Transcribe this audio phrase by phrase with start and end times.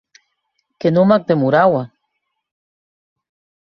[0.79, 1.83] Que non m’ac demoraua!